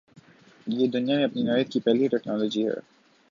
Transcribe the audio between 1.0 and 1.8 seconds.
میں اپنی نوعیت کی